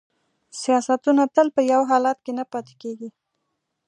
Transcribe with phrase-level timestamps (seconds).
[0.61, 3.09] سیاستونه تل په یو حالت کې نه پاتیږي